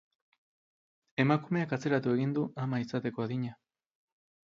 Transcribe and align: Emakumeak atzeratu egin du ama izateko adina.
Emakumeak 1.25 1.77
atzeratu 1.79 2.17
egin 2.19 2.35
du 2.41 2.49
ama 2.67 2.83
izateko 2.89 3.31
adina. 3.31 3.57